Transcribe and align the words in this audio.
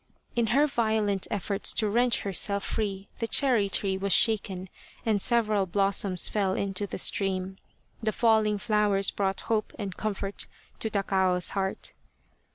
In 0.35 0.47
her 0.47 0.65
violent 0.65 1.27
efforts 1.29 1.75
to 1.75 1.87
wrench 1.87 2.21
herself 2.21 2.63
free 2.63 3.07
the 3.19 3.27
cherry 3.27 3.69
tree 3.69 3.99
was 3.99 4.11
shaken 4.11 4.67
and 5.05 5.21
several 5.21 5.67
blossoms 5.67 6.27
fell 6.27 6.55
into 6.55 6.87
the 6.87 6.97
stream. 6.97 7.57
The 8.01 8.11
falling 8.11 8.57
flowers 8.57 9.11
brought 9.11 9.41
hope 9.41 9.73
and 9.77 9.95
comfort 9.95 10.47
to 10.79 10.89
Takao's 10.89 11.51
heart. 11.51 11.93